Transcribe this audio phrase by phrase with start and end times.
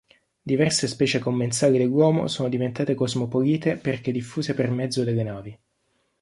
[0.41, 5.59] Diverse specie commensali dell'uomo sono diventate cosmopolite perché diffuse per mezzo delle navi.